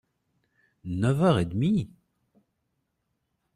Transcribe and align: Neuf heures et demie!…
Neuf 0.83 1.21
heures 1.21 1.37
et 1.37 1.45
demie!… 1.45 1.87